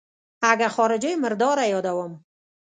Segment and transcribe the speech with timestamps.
[0.51, 2.13] اگه خارجۍ مرداره يادوم.